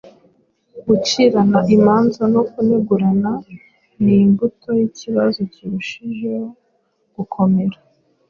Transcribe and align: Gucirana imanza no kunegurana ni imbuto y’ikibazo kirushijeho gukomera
Gucirana 0.85 1.59
imanza 1.75 2.21
no 2.33 2.41
kunegurana 2.49 3.31
ni 4.03 4.15
imbuto 4.23 4.67
y’ikibazo 4.79 5.39
kirushijeho 5.53 6.45
gukomera 7.15 7.77